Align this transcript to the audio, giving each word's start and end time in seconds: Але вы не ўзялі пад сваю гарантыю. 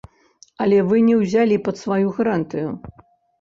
Але 0.63 0.79
вы 0.89 1.01
не 1.09 1.15
ўзялі 1.19 1.59
пад 1.67 1.75
сваю 1.83 2.07
гарантыю. 2.17 2.67